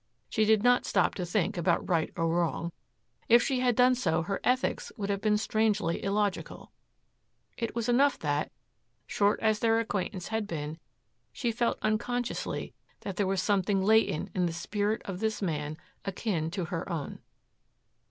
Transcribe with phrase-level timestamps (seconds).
[0.29, 2.71] She did not stop to think about right or wrong.
[3.29, 6.71] If she had done so her ethics would have been strangely illogical.
[7.55, 8.51] It was enough that,
[9.05, 10.79] short as their acquaintance had been,
[11.31, 16.49] she felt unconsciously that there was something latent in the spirit of this man akin
[16.49, 17.19] to her own.